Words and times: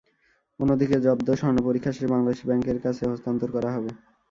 অন্যদিকে 0.59 0.97
জব্দ 1.05 1.27
স্বর্ণ 1.39 1.57
পরীক্ষা 1.67 1.91
শেষে 1.93 2.11
বাংলাদেশ 2.13 2.39
ব্যাংকের 2.47 2.77
কাছে 2.85 3.03
হস্তান্তর 3.11 3.49
করা 3.55 3.69
হবে। 3.75 3.89